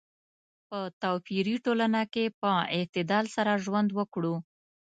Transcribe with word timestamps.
په 0.67 0.79
توپیري 1.01 1.55
ټولنه 1.65 2.01
کې 2.13 2.25
په 2.41 2.51
اعتدال 2.77 3.25
سره 3.35 3.61
ژوند 3.65 3.89
وکړو. 3.97 4.35